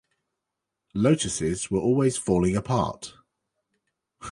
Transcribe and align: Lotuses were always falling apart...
Lotuses 0.95 1.69
were 1.69 1.77
always 1.79 2.17
falling 2.17 2.55
apart... 2.57 3.13